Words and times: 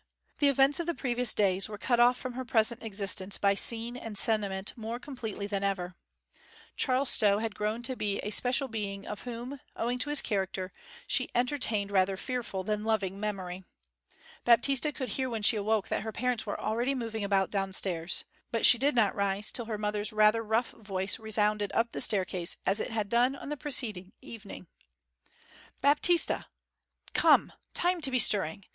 The 0.39 0.47
events 0.47 0.79
of 0.79 0.87
the 0.87 0.95
previous 0.95 1.31
days 1.31 1.69
were 1.69 1.77
cut 1.77 1.99
off 1.99 2.17
from 2.17 2.33
her 2.33 2.43
present 2.43 2.81
existence 2.81 3.37
by 3.37 3.53
scene 3.53 3.95
and 3.95 4.17
sentiment 4.17 4.73
more 4.75 4.97
completely 4.97 5.45
than 5.45 5.63
ever. 5.63 5.93
Charles 6.75 7.11
Stow 7.11 7.37
had 7.37 7.53
grown 7.53 7.83
to 7.83 7.95
be 7.95 8.17
a 8.21 8.31
special 8.31 8.67
being 8.67 9.05
of 9.05 9.25
whom, 9.25 9.59
owing 9.75 9.99
to 9.99 10.09
his 10.09 10.23
character, 10.23 10.73
she 11.05 11.29
entertained 11.35 11.91
rather 11.91 12.17
fearful 12.17 12.63
than 12.63 12.83
loving 12.83 13.19
memory. 13.19 13.63
Baptista 14.43 14.91
could 14.91 15.09
hear 15.09 15.29
when 15.29 15.43
she 15.43 15.55
awoke 15.55 15.87
that 15.89 16.01
her 16.01 16.11
parents 16.11 16.47
were 16.47 16.59
already 16.59 16.95
moving 16.95 17.23
about 17.23 17.51
downstairs. 17.51 18.25
But 18.51 18.65
she 18.65 18.79
did 18.79 18.95
not 18.95 19.13
rise 19.13 19.51
till 19.51 19.65
her 19.65 19.77
mother's 19.77 20.11
rather 20.11 20.41
rough 20.41 20.71
voice 20.71 21.19
resounded 21.19 21.71
up 21.73 21.91
the 21.91 22.01
staircase 22.01 22.57
as 22.65 22.79
it 22.79 22.89
had 22.89 23.07
done 23.07 23.35
on 23.35 23.49
the 23.49 23.55
preceding 23.55 24.13
evening. 24.19 24.65
'Baptista! 25.79 26.47
Come, 27.13 27.53
time 27.75 28.01
to 28.01 28.09
be 28.09 28.17
stirring! 28.17 28.65